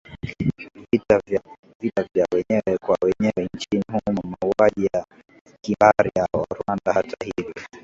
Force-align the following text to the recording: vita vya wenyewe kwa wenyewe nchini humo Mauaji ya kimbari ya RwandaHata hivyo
vita 1.87 2.03
vya 2.15 2.25
wenyewe 2.33 2.77
kwa 2.81 2.97
wenyewe 3.01 3.49
nchini 3.53 3.83
humo 3.87 4.37
Mauaji 4.41 4.89
ya 4.93 5.05
kimbari 5.61 6.11
ya 6.15 6.27
RwandaHata 6.55 7.25
hivyo 7.25 7.53